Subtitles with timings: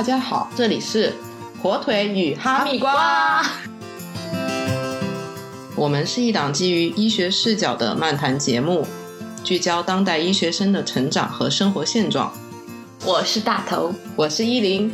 [0.00, 1.12] 大家好，这里是
[1.62, 3.44] 火腿与哈密瓜。
[5.76, 8.86] 我们是一档基于医学视角的漫谈节目，
[9.44, 12.32] 聚焦当代医学生的成长和生活现状。
[13.04, 14.90] 我是大头，我是依林。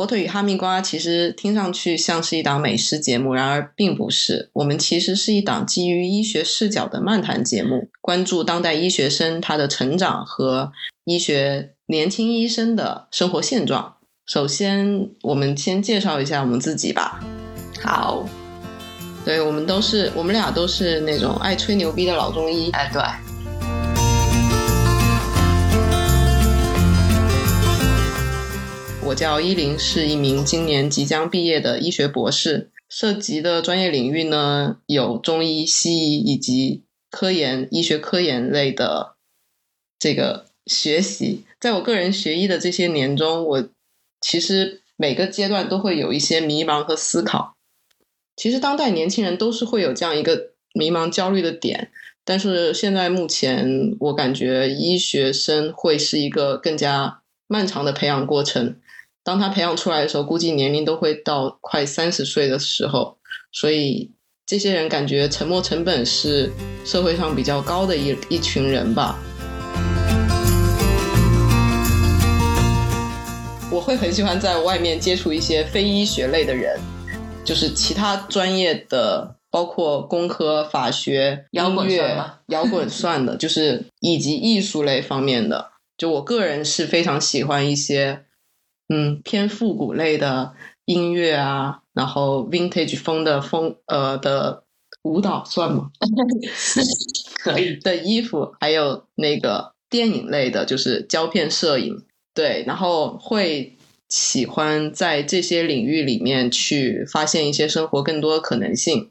[0.00, 4.48] 火腿与哈密瓜其实听上去像是一档美食节目，然而并不是。
[4.54, 10.72] 我们其实是一档基于医学视角的漫谈节目，关注当代医学生他的成长和
[11.04, 13.96] 医学年轻医生的生活现状。
[14.24, 17.20] 首先，我们先介绍一下我们自己吧。
[17.82, 18.26] 好，
[19.26, 22.70] 对我们都是，我们俩都是那种爱吹牛逼的老中医。
[22.70, 23.29] 哎，对。
[29.10, 39.16] 我叫依林，是一名今年即将毕业的医学博士，涉及的专业领域呢有中医、西医以及科研、医学科研类的
[39.98, 41.44] 这个学习。
[41.58, 43.68] 在我个人学医的这些年中，我
[44.20, 47.56] 其实每个阶段都会有一些迷茫和思考。
[48.36, 51.90] 其实当代年轻人都是会有这样一个迷茫、焦虑的点，
[52.24, 58.76] 但是现在目前我感觉医学生会是一个更加漫长的培养过程。
[59.22, 63.18] 当他培养出来的时候，估计年龄都会到快三十岁的时候，
[63.52, 64.10] 所以
[64.46, 66.50] 这些人感觉沉没成本是
[66.86, 69.18] 社会上比较高的一一群人吧。
[73.70, 76.80] 我会很喜欢在外面接触一些非医学类的人，
[77.44, 85.72] 就是其他专业的，包括工科、法学、摇滚乐、摇滚算的，就是以及艺术类方面的。
[85.98, 88.24] 就我个人是非常喜欢一些。
[88.92, 90.52] 嗯，偏复古类的
[90.84, 94.64] 音乐啊，然后 vintage 风的风呃的
[95.02, 95.92] 舞蹈算吗？
[97.38, 102.04] 可以的衣服，还有那个电影类的，就是胶片摄影，
[102.34, 103.76] 对，然后会
[104.08, 109.10] 喜欢在这些领域里面去发现一些生活更多的可能性。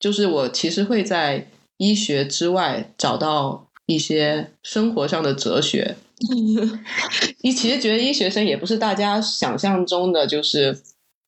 [0.00, 5.96] 就是我其实会在医学之外找到一些生活上的哲学。
[7.42, 10.80] 你其实觉得医学生也不是大家想象中的，就是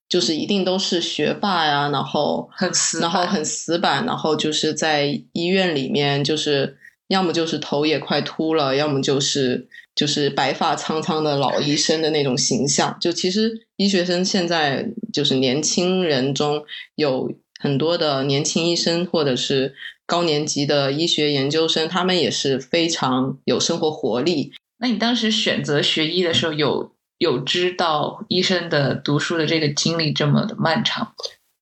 [0.09, 6.77] 就是一定都是学霸呀，然后很死，然后很死板，然后就是在医院里面，就是
[7.07, 12.97] 要么就是头也快秃了，要么就是就是白发苍苍的老医生的那种形象。
[12.99, 16.63] 就其实医学生现在就是年轻人中
[16.95, 19.75] 有很多的年轻医生，或者是
[20.07, 24.53] 高年级的医学研究生，他们也是非常有生活活力。
[24.79, 31.13] 那你当时选择学医的时候，有有知道医生的读书的这个经历这么的漫长？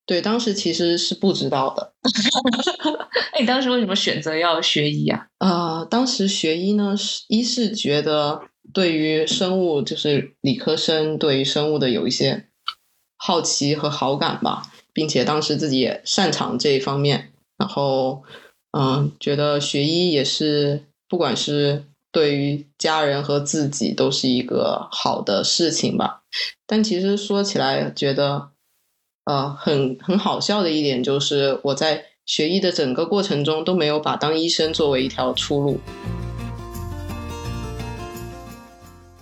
[0.06, 1.94] 对，当时其实是不知道的。
[3.34, 5.28] 那 你当时为什么选择要学医啊？
[5.40, 8.42] 啊，当时学医呢，是一是觉得
[8.72, 12.46] 对于生物，就是理科生对于生物的有一些
[13.18, 17.34] 好奇和好感吧，并且当时自己也擅长这一方面。
[17.58, 18.24] 然后，
[18.78, 21.84] 嗯，觉得学医也是，不管是
[22.18, 26.24] 对于家人和自己都是一个好的事情吧，
[26.66, 28.50] 但其实说起来，觉得
[29.26, 35.80] 呃很很好笑的一点就是，我在学医的整个过程中都没有把当医生作为一条出路。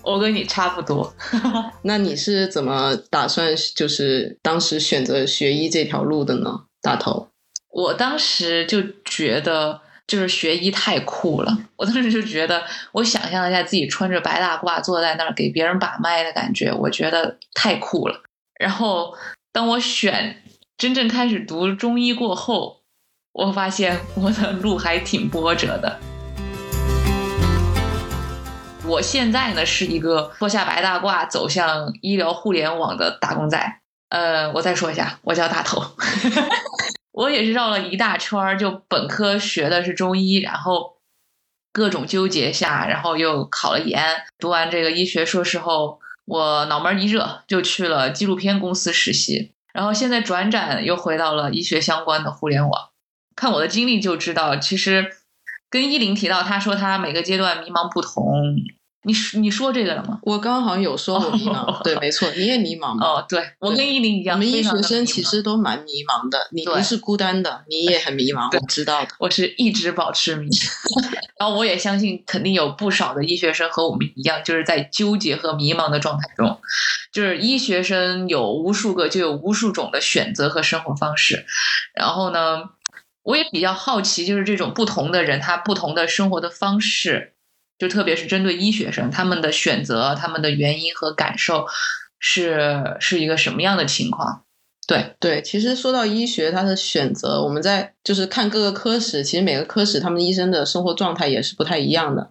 [0.02, 1.14] 我跟你差不多，
[1.84, 6.62] 那你是怎么打算就是当时选择学医这条路的呢？
[6.82, 7.28] 大头，
[7.72, 9.82] 我当时就觉得。
[10.08, 18.22] 就是学医太酷了，我当时就觉得，我想象一下自己穿着白大褂坐在那儿给别人把脉的感觉，我觉得太酷了。
[18.60, 19.14] 然后，
[19.52, 20.44] 当我选
[20.78, 22.82] 真正开始读中医过后，
[23.34, 26.00] 我发现我的路还挺波折的。
[28.86, 33.82] 我现在呢是一个脱下白大褂走向医疗互联网的打工仔。
[34.10, 35.82] 呃，我再说一下，我叫大头。
[37.16, 40.98] 我也是绕了一大圈儿，就本科学的是中医，然后
[41.72, 44.04] 各种纠结下，然后又考了研。
[44.38, 52.90] 读完这个医学硕士后，我脑门一热，就去了纪录片公司实习，然后现在转转又回到了医学相关的互联网。
[53.34, 55.14] 看我的经历就知道，其实
[55.70, 58.58] 跟依林提到，他说他每个阶段迷茫不同。
[59.06, 60.20] 你你说这个了吗？
[60.24, 69.10] 我刚刚好像有说我迷茫， 对，没错，你也迷茫哦，对，我跟依林一样，我们医学生其实都蛮迷茫的，你不是孤单的，你也很迷茫，我知道的。
[69.20, 70.50] 我是一直保持迷，
[71.40, 76.60] 然后我也相信，肯定有不少的医学生和我们一样，就是在纠结和迷茫的状态中。
[77.14, 81.46] 就是医学生有无数个，就有无数种的选择和生活方式。
[81.94, 82.64] 然后呢，
[83.24, 87.35] 我也比较好奇，就是这种不同的人，他不同的生活的方式。
[87.78, 91.66] 就特别是针对医学生，他们的选择、他们的原因和感受
[92.20, 94.44] 是是一个什么样的情况？
[94.88, 102.30] 对对，其实说到医学，它的选择，我们在就是看各个科室，其实每个科室他们医生的生活状态也是不太一样的。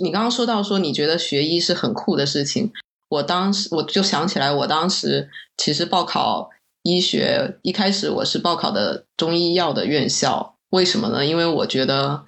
[0.00, 2.70] 你刚刚说到说你觉得学医是很酷的事情，
[3.08, 6.50] 我当时我就想起来，我当时其实报考
[6.82, 11.24] 医学，一开始我是报考的中医药的院校，为什么呢？
[11.24, 12.26] 因为我觉得，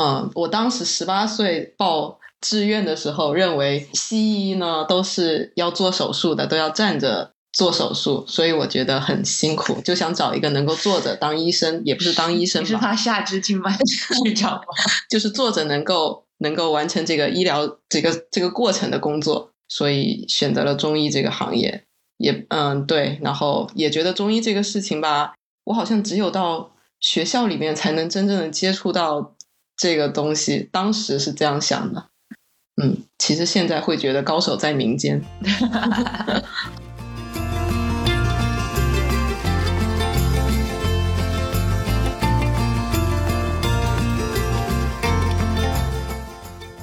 [0.00, 7.32] 嗯，我当时十八岁报志愿的时候，认为西医呢都是要做手术的，都要站着。
[7.52, 12.68] 做手术，所以我觉得很辛苦，就想找一个能够坐着当医生，也不是当医生吧？
[12.68, 13.76] 是怕下肢静脉
[14.22, 14.62] 曲张吗？
[15.10, 21.82] 就是坐着能够能够完成这个医疗这个这个过程的工作，所以选择了中医这个行业。
[22.18, 26.70] 也嗯对，然后也觉得中医这个事情吧，我好像只有到
[27.00, 29.34] 学校里面才能真正的接触到
[29.80, 30.68] 这个东西。
[30.70, 32.10] 当时是这样想的，
[32.82, 35.24] 嗯，其实现在会觉得高手在民间。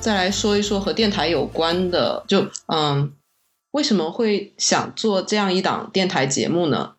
[0.02, 3.14] 再来说一说和电台有关的，就嗯，
[3.70, 6.96] 为什么会想做这样一档电台节目呢？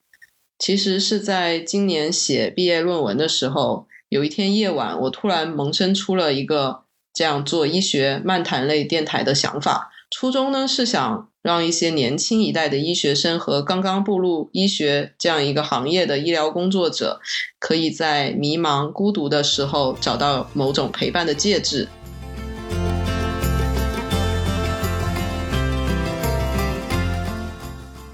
[0.60, 9.90] 其实是在今年写毕业论文的时候，有一天夜晚，我突然萌生出了一个这样做医学漫谈类电台的想法。
[10.10, 17.20] 初衷呢是想让一些年轻一代的医学生和刚刚步入医学这样一个行业的医疗工作者，
[17.58, 21.86] 可以在迷茫孤独的时候找到某种陪伴的介质。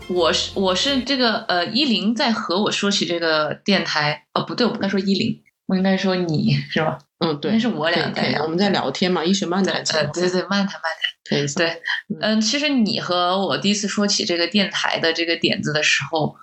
[0.08, 6.99] 我是我是这个呃依林在和我说起这个电台哦不对我不该说依林我应该说你是吧？
[7.19, 11.82] 嗯对那是我俩在我们在聊天嘛医学漫谈对对对慢谈慢谈对对
[12.20, 16.37] 嗯其实你和我第一次说起这个电台的这个点子的时候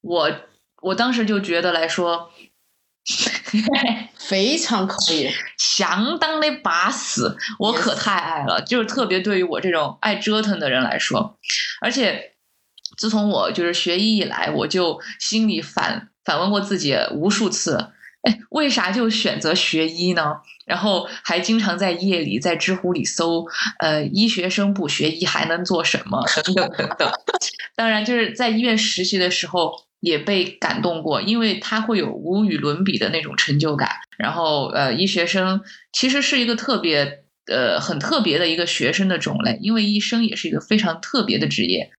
[0.00, 0.32] 我
[0.80, 2.30] 我当时就觉得来说
[4.16, 5.30] 非常可以。
[5.58, 11.36] 相当的巴适我可太爱了就是特别对于我这种爱折腾的人来说。
[11.82, 12.30] 而且。
[12.96, 17.88] 自从我就是学医以来，我就心里反反问过自己无数次：
[18.24, 20.34] 哎，为啥就选择学医呢？
[20.66, 23.46] 然后还经常在夜里在知乎里搜，
[23.80, 26.24] 呃，医学生不学医还能做什么？
[26.42, 27.12] 等等等等。
[27.76, 33.90] 当然，就是在医院实习的时候也被感动过，因为他会有无与伦比的那种成就感。
[34.16, 35.60] 然后，呃，医学生
[35.92, 41.90] 其实是一个特别呃很特别的一个学生的种类，因为医生也是一个非常特别的职业。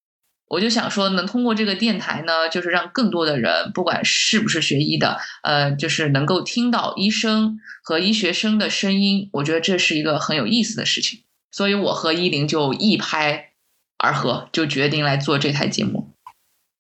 [0.48, 9.30] 我就想说，能通过这个电台呢，就是让更多的人，不管是不是学医的，呃，就是能够听到医生和医学生的声音。
[9.34, 11.22] 我觉得这是一个很有意思的事情，
[11.52, 13.54] 所以我和依林就一拍
[13.98, 16.12] 而合，就决定来做这台节目。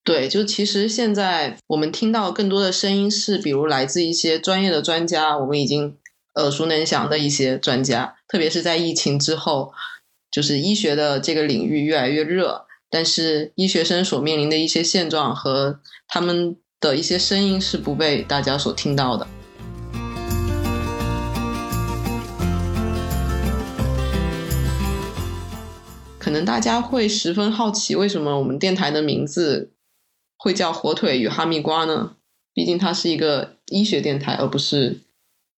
[0.04, 5.98] 对，就其实现在我们听到更多的声音是，比如来自一些专业的专家，我们已经
[6.36, 9.74] 耳熟能详的一些专家，特别是在疫情之后，
[10.30, 12.68] 就是医学的这个领域越来越热。
[12.90, 19.28] 但是医学生所面临的一些现状和他们的一些声音是不被大家所听到的。
[26.20, 29.72] 可能大家会十分好奇，为什么我们电台的名字
[30.38, 32.16] 会叫“火腿与哈密瓜”呢？
[32.54, 35.02] 毕竟它是一个医学电台，而不是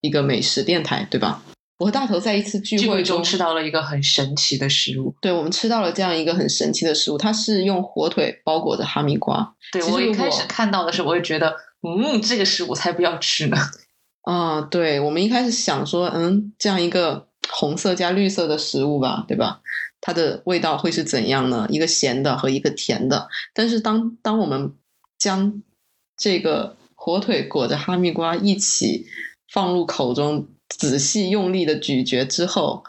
[0.02, 1.44] 一个美食电台，对吧？
[1.78, 5.16] 我和大头在一次聚会中吃到了一个很神奇的食物。
[5.22, 9.56] 对，我们吃到了这样一个很神奇的食物，它是用火腿包裹着哈密瓜。
[9.72, 11.56] 对我一开始看到的时候，我也觉得，
[11.88, 13.58] 嗯，这个食物才不要吃呢。
[14.26, 19.62] 啊，对，我们一开始想说，嗯，这样一个红色加绿色的食物吧，对吧？
[20.02, 21.68] 它的味道会是怎样呢？
[21.70, 23.28] 一个咸的和一个甜的。
[23.54, 24.74] 但是当当我们
[25.20, 25.62] 将
[26.18, 29.06] 这个火腿裹着哈密瓜一起
[29.54, 30.48] 放入口中。
[30.70, 32.84] 仔细用力的咀嚼之后，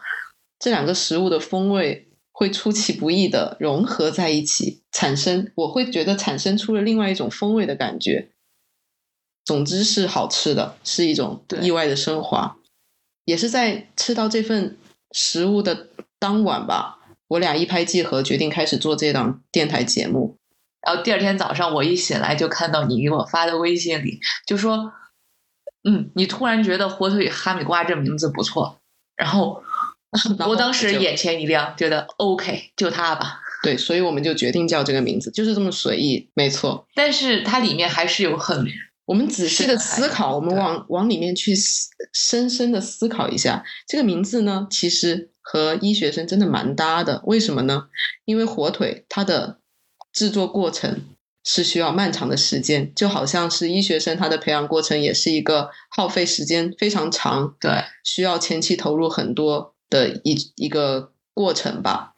[0.59, 8.29] 这两个食物的风味会出其不意的融合在一起，产生我会觉得产生出了另外一种风味的感觉。
[9.45, 12.57] 总之是好吃的，是一种意外的升华。
[13.25, 14.77] 也是在吃到这份
[15.11, 15.87] 食物的
[16.19, 20.37] 当晚吧，我俩一拍即合，决定开始做这档电台节目。
[20.81, 24.91] 然后第二天早上我一醒来，就看到你给我发的微信里，就说。
[25.83, 28.79] 嗯，你突然觉得火腿哈密瓜这名字不错，
[29.15, 29.63] 然后
[30.47, 33.39] 我当时眼前一亮，觉得 OK，就它吧。
[33.61, 36.87] 对，所以我们就决定叫这个名字，就是这么随意，没错。
[36.95, 38.65] 但是它里面还是有很
[39.05, 41.53] 我们仔细的思考，我们往往里面去
[42.13, 47.21] 深深的思考一下，这个名字呢，其实和医学生真的蛮搭的。
[47.25, 47.87] 为什么呢？
[48.25, 49.59] 因为火腿它的
[50.13, 51.01] 制作过程
[51.51, 57.71] 是需要漫长的时间，就好像是医学生他的培养过程也是一个耗费时间非常长，对，
[58.03, 62.13] 需要前期投入很多的一一个过程吧。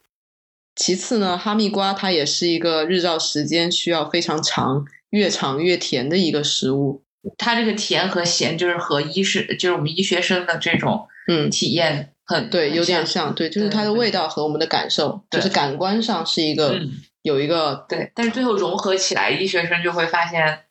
[0.76, 7.02] 其次呢，哈密瓜它也是一个日照时间需要非常长、越长越甜的一个食物。
[7.38, 20.64] 它这个甜和咸就是和医师，就是我们医学生的这种嗯，体验很对，很有点像像，对，就是它的味道和我们的感受，就是感官上是一个、嗯有一个对，但是最后融合起来，医学生就会发现，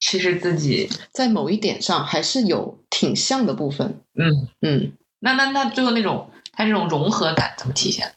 [0.00, 4.00] 其实自己在某一点上还是有挺像的部分。
[4.14, 8.12] 嗯，嗯，那那那最后那种它这种融合感怎么体现？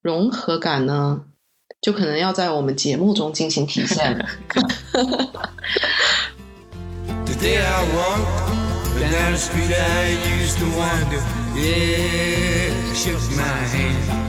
[0.00, 1.24] 融合感呢，
[1.80, 4.26] 就可能要在我们节目中进行体现了。
[7.26, 8.24] Today I walk
[8.98, 11.22] down the street I used to wander.
[11.54, 14.27] Yeah, shook my hand.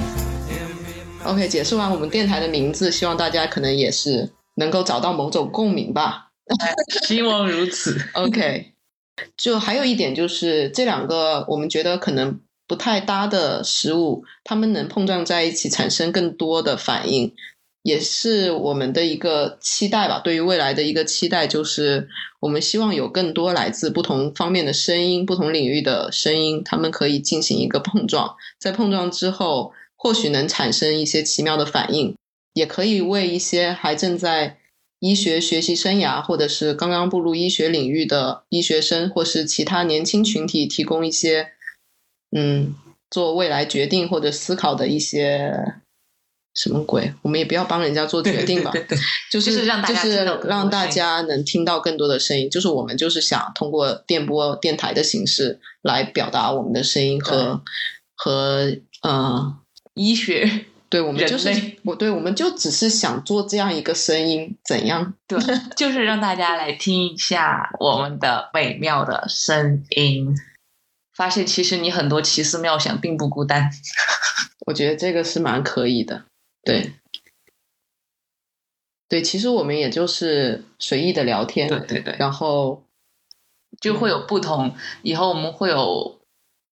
[1.26, 6.30] OK，解释完我们电台的名字，希望大家可能也是能够找到某种共鸣吧。
[7.06, 7.98] 希望如此。
[8.14, 8.74] OK，
[9.38, 17.34] 就还有一点就是这两个我们觉得可能不太搭的食物，它们能碰撞在一起，产生更多的反应，
[17.84, 20.20] 也是我们的一个期待吧。
[20.24, 22.08] 对于未来的一个期待，就是
[22.40, 32.16] 我们希望有更多来自不同方面的声音、不同领域的声音，他们可以进行一个碰撞，在碰撞之后，或许能产生一些奇妙的反应，
[32.54, 34.58] 也可以为一些还正在
[35.00, 41.50] 医学学习生涯，或者是刚刚步入医学领域的医学生，或是其他年轻群体提供一些，
[42.36, 42.74] 嗯，
[43.12, 45.54] 做未来决定或者思考的一些
[46.56, 47.14] 什么鬼？
[47.22, 49.00] 我们也不要帮人家做决定吧，对对对
[49.32, 52.50] 就是就是让大家就是让大家能听到更多的声音。
[52.50, 57.62] 就是我们就是想通过电波、电台的形式来表达我们的声音和
[58.16, 59.59] 和呃
[60.00, 65.14] 医学 对，我们就是我对，我们就只是想做这样一个声音，怎样？
[65.28, 65.38] 对，
[65.76, 70.36] 就是让大家来听一下我们的美妙的声音，
[71.14, 73.70] 发现其实你很多奇思妙想并不孤单。
[74.66, 76.26] 我觉得这个是蛮可以的。
[76.64, 76.94] 对，
[79.08, 82.84] 对，其实我们也就是随意的聊天，对对对，然后
[83.80, 86.20] 就会有不同，以后我们会有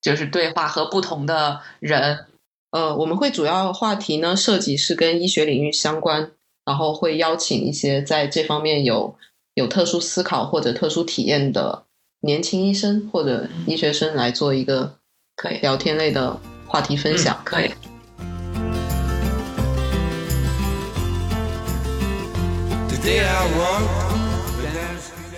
[0.01, 2.25] 就是对话和不同的人，
[2.71, 6.31] 呃，我们会主要话题呢涉及是跟医学领域相关，
[6.65, 9.15] 然后会邀请一些在这方面有
[9.53, 11.85] 有特殊思考或者特殊体验的
[12.19, 14.97] 年轻医生或者医学生来做一个
[15.35, 17.35] 可以聊天类的话题分享。
[17.39, 17.71] 嗯可以。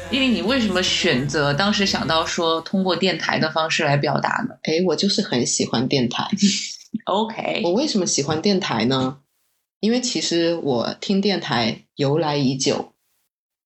[0.10, 6.28] 丽丽，你为什么选择当时想到说通过电台的方式来表达呢诶，我就是很喜欢电台。
[7.06, 9.20] ？OK，我为什么喜欢电台呢？
[9.80, 12.94] 因为其实我听电台由来已久。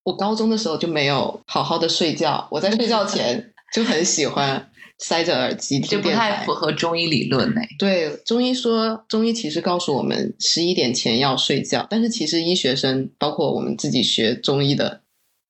[0.03, 6.31] 我高中的时候就没有好好的睡觉，我在睡觉前就很喜欢塞着耳机听电台。
[6.31, 7.61] 太符合中医理论呢。
[7.79, 15.03] 对，中医说，中医其实告诉我们十一点前要睡觉，但是其实医学生，包括我们自己学中医的，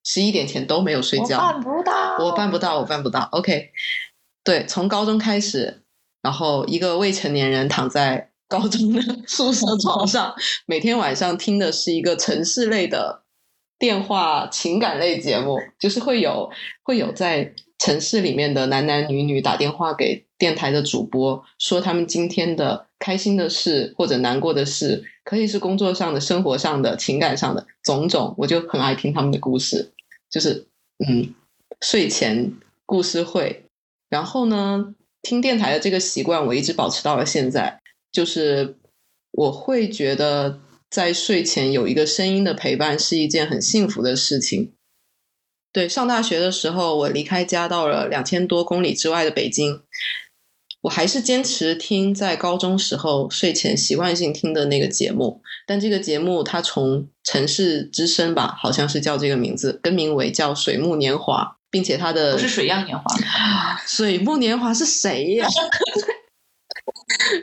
[0.06, 1.40] 十一点前都没有睡觉。
[1.40, 3.28] 办不到我办不到，我办不到。
[3.32, 3.72] OK，
[4.44, 5.83] 对，从高中开始，
[6.24, 10.34] 然后一个未成年人躺在高中的 宿舍床上，
[10.66, 13.22] 每天晚上听的是一个城市类的
[13.78, 16.50] 电话情感类节目，就是会有
[16.82, 29.92] 会有在城市里面的男男女女打电话给电台的主播，说他们今天的开心的事或者难过的事，可以是工作上的、生活上的、情感上的种种，我就很爱听他们的故事，
[30.30, 30.66] 就是
[31.06, 31.34] 嗯，
[31.82, 32.54] 睡前
[32.86, 33.66] 故事会。
[34.10, 38.78] 然后呢，听电台的这个习惯我一直保持到了现在，就是
[39.32, 40.60] 我会觉得
[40.92, 44.74] 在睡前有一个声音的陪伴是一件很幸福的事情。
[45.72, 49.82] 对，上大学的时候，我离开家到了两千多公里之外的北京，
[50.82, 63.04] 我还是坚持听在高中时候睡前习惯性听的那个节目，但这个节目它从城市之声吧，好像是叫这个名字，更名为叫《水木年华》，并且他的不是水漾年华，
[63.88, 65.48] 水木年华是谁呀？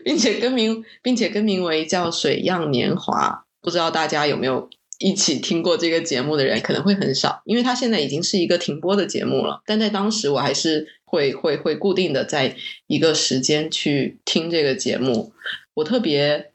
[0.05, 3.45] 并且更名，并且更名为叫水漾年华。
[3.61, 4.71] 不知道大家有没有
[5.01, 9.63] 一起听过这个节目的人，可能会很少，因为他现在已经是一个停播的节目了。
[9.67, 12.55] 但在当时，我还是会会会固定的在
[12.87, 15.33] 一个时间去听这个节目。
[15.75, 16.53] 我特别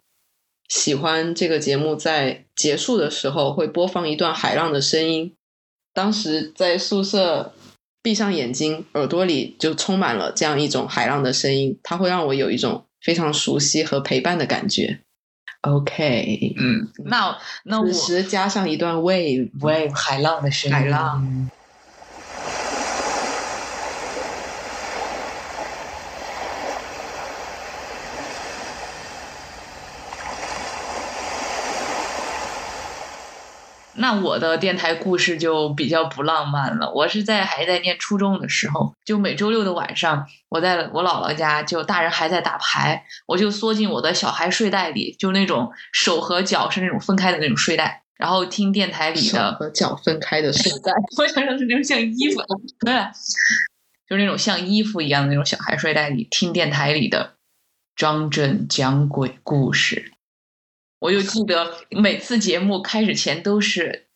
[0.70, 5.34] 喜欢这个节目在结束的时候会播放一段海浪的声音，
[5.94, 7.54] 当时在宿舍
[8.06, 15.00] 闭上眼睛，耳朵里就充满了这样一种海浪的声音，它会让我有一种非常熟悉和陪伴的感觉。
[15.62, 21.50] OK，嗯，那那我此时加上一段 wave wave 海浪的声音，海浪。
[33.98, 36.92] 那我的电台故事就比较不浪漫了。
[36.94, 50.92] 我是在还在念初中的时候，就每周六的晚上，我在我姥姥家，就大人还在打牌，我就缩进我的小孩睡袋里，就那种手和脚是那种分开的那种睡袋，然后听电台里 手的，和脚分开的睡袋。
[51.18, 52.42] 我想说是那种像衣服，
[52.86, 52.94] 对，
[54.10, 57.36] 就是那种像衣服一样的那种小孩睡袋里听电台里的
[57.96, 60.12] 张震讲鬼故事。
[61.00, 64.08] 我就记得每次节目开始前都是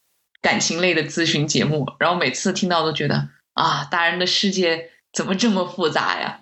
[0.42, 6.42] 感情类的咨询节目，然后每次听到都觉得啊，大人的世界怎么这么复杂呀？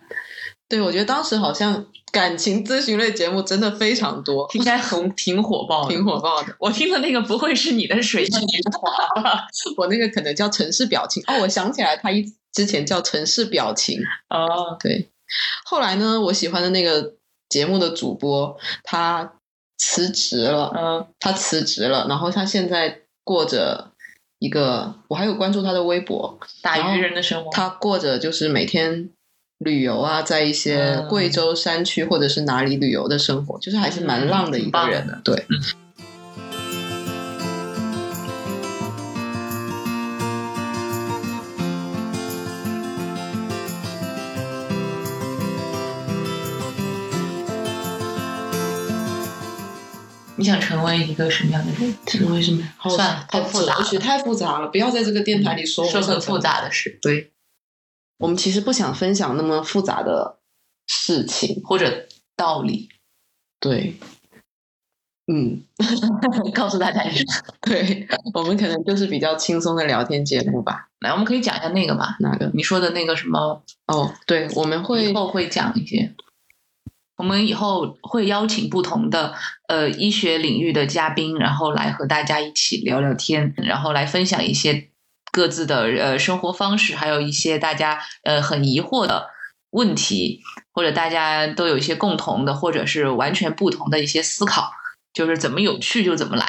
[0.70, 6.56] 对，我觉得当时好像感情咨询类节目真的非常多，应该很挺火爆的， 挺火爆的。
[6.60, 9.48] 我听的那个不会是你的水性年华吧？
[9.77, 14.00] 我那个可能叫城市表情哦，我想起来，他一之前叫城市表情。
[14.29, 15.10] 哦，对，
[15.65, 17.13] 后来呢，我喜欢的那个
[17.48, 19.37] 节目的主播他
[19.77, 21.07] 辞职了，嗯。
[21.19, 23.91] 他辞职了，然后他现在过着
[24.39, 29.10] 一个，我还有关注他的微博，打渔人的生活，他过着就是每天
[29.60, 31.07] 旅游啊，在一些嗯。
[31.07, 35.19] 贵州山区或者是哪里旅游的生活，就是还是蛮浪的一个人的。
[35.24, 35.46] 对，
[50.38, 51.96] 你想成为一个什么样的人？
[52.06, 52.63] 成为什么？
[52.77, 57.32] 好算了太复杂了太复杂了，不要在这个电台里说说很复杂的事，对，
[58.20, 60.39] 我们其实不想分享那么复杂的
[60.88, 61.62] 事情。
[61.65, 62.89] 或者道理，
[63.59, 63.96] 对，
[65.25, 65.64] 嗯，
[66.53, 67.25] 告诉大家一声。
[67.61, 70.90] 对，我们可能就是比较轻松的聊天节目吧。
[71.00, 72.50] 来，我们可以讲一下那个吧，哪个？
[72.53, 76.14] 你说的那个什么，哦，对，我们会以后会讲一些。
[77.18, 79.34] 我们以后会邀请不同的
[79.68, 84.90] 呃医学领域的嘉宾，然后来和大家一起聊聊天，然后来分享一些
[85.32, 89.27] 各自的呃生活方式，还有一些大家呃很疑惑的
[89.72, 94.72] 问题，或者大家都有一些共同的，或者是完全不同的一些思考，
[95.12, 96.48] 就是怎么有趣就怎么来。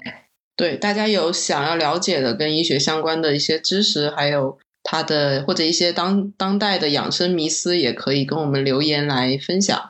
[0.55, 9.89] 对大家有想要了解的跟医学相关的一些知识，还有它的或者一些当当代的养生迷思，也可以跟我们留言来分享。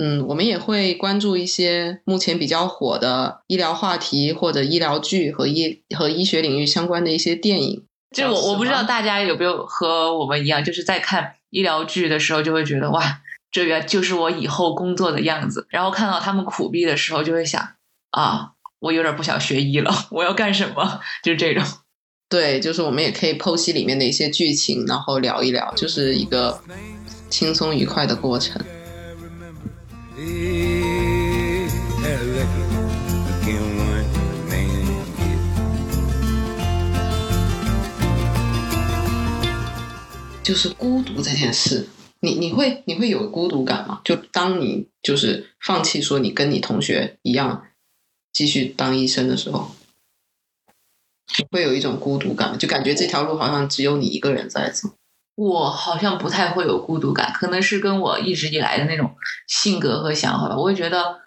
[0.00, 7.84] 嗯，我们也会关注一些目前比较火的医疗话题或者医疗剧和医和医学领域相关的一些电影。
[8.14, 15.66] 就我我不知道大家有没有和我们一样，就是在看医疗剧的时候就会觉得哇，这个就是我以后工作的样子。
[15.68, 17.60] 然后看到他们苦逼的时候，就会想
[18.12, 21.00] 啊，我有点不想学医了，我要干什么？
[21.24, 21.64] 就是这种。
[22.30, 26.60] 对，就是我们也可以剖析里面的一些剧情，然后聊一聊，就是一个
[27.28, 28.62] 轻松愉快的过程。
[40.48, 41.86] 就是孤独这件事，
[42.20, 44.00] 你你会你会有孤独感吗？
[44.02, 47.66] 就当你就是放弃说你跟你同学一样
[48.32, 49.70] 继续当医生的时候，
[51.50, 54.88] 会有一种孤独感，就感觉这条路好像只有你一个人在走。
[55.34, 59.14] 我好像不太会有孤独感，可能是跟我一直以来的那种
[59.46, 60.56] 性格和想法吧。
[60.56, 61.20] 我会觉得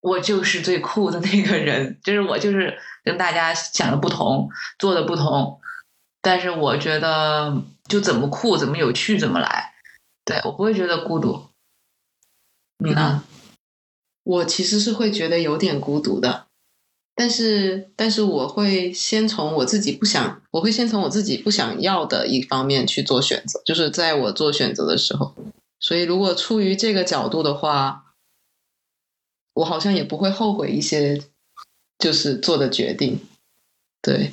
[0.00, 4.48] 我就是最酷的那个人，就是我就是跟大家想的不同，
[4.78, 5.60] 做的不同，
[6.24, 9.74] 但是我觉得就怎么酷怎么有趣怎么来，
[10.24, 11.50] 对我不会觉得孤独。
[12.78, 13.22] 你呢？
[14.22, 16.46] 我其实是会觉得有点孤独的，
[17.14, 25.34] 但是但是我会先从我自己不想，我会先从我自己不想要的一方面去做选择，就是在我做选择的时候，
[25.78, 28.14] 所以如果出于这个角度的话，
[29.52, 31.22] 我好像也不会后悔一些
[31.98, 33.20] 就是做的决定，
[34.00, 34.32] 对。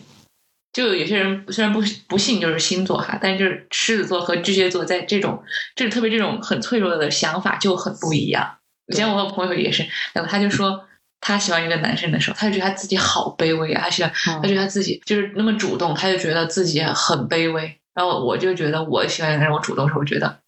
[0.73, 5.43] 就有些人虽然不不信就是星座哈，但就是狮子座和巨蟹座在这种
[5.75, 8.57] 就是特别这种很脆弱的想法就很不一样。
[8.87, 10.85] 以前我和朋友也是，然后他就说
[11.19, 17.77] 他喜欢一个男生的时候，他就觉得他自己好卑微啊，他喜欢他觉得他自己就是那么主动，他就觉得自己很卑微。
[17.93, 20.39] 然后我就觉得我喜欢让我主动的时候，我觉得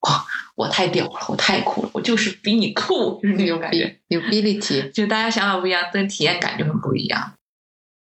[0.00, 0.22] 哇，
[0.54, 3.98] 我太屌了，我太酷了，我就是比你酷，就是那种感觉。
[4.10, 7.32] ability，就大家想法不一样，但体验感就很不一样。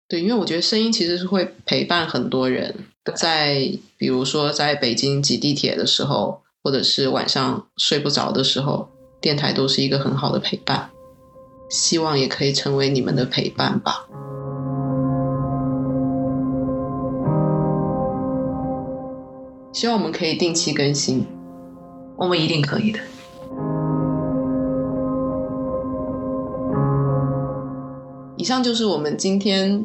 [0.09, 2.73] 对，因为我觉得声音其实是会陪伴很多人，
[3.15, 8.89] 在比如说在北京挤地铁的时候，或者是晚上睡不着的时候，
[9.21, 10.89] 电台都是一个很好的陪伴。
[11.69, 14.07] 希望也可以成为你们的陪伴吧。
[19.71, 21.23] 希望我们可以定期更新，
[22.17, 22.99] 我们一定可以的。
[28.35, 29.83] 以上就是我们今天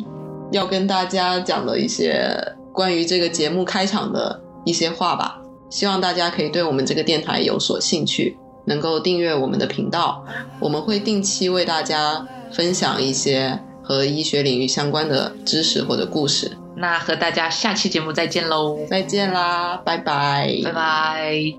[0.57, 2.37] 要跟大家讲的一些
[2.73, 5.41] 关于这个节目开场的一些话吧。
[5.71, 8.37] 希望大家可以对我们这个电台有所兴趣，
[8.67, 10.25] 能够订阅我们的频道。
[10.61, 16.57] 我们会定期为大家分享一些和医学领域相关的知识或者故事。
[16.77, 21.55] 那和大家下期节目再见喽，再见啦，拜拜，拜拜。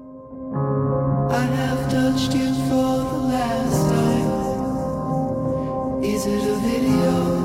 [1.27, 4.29] I have touched you for the last time.
[6.03, 7.44] Is it a video?